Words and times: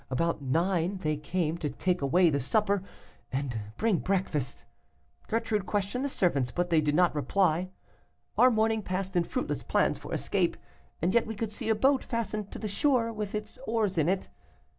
About 0.09 0.41
nine 0.41 0.97
they 0.97 1.15
came 1.15 1.59
to 1.59 1.69
take 1.69 2.01
away 2.01 2.31
the 2.31 2.39
supper 2.39 2.81
and 3.31 3.55
bring 3.77 3.99
breakfast. 3.99 4.65
Gertrude 5.27 5.67
questioned 5.67 6.03
the 6.03 6.09
servants, 6.09 6.49
but 6.49 6.71
they 6.71 6.81
did 6.81 6.95
not 6.95 7.13
reply. 7.13 7.69
Our 8.35 8.49
morning 8.49 8.81
passed 8.81 9.15
in 9.15 9.25
fruitless 9.25 9.61
plans 9.61 9.99
for 9.99 10.11
escape, 10.11 10.57
and 11.03 11.13
yet 11.13 11.27
we 11.27 11.35
could 11.35 11.51
see 11.51 11.69
a 11.69 11.75
boat 11.75 12.03
fastened 12.03 12.51
to 12.51 12.57
the 12.57 12.67
shore, 12.67 13.13
with 13.13 13.35
its 13.35 13.59
oars 13.67 13.99
in 13.99 14.09
it. 14.09 14.27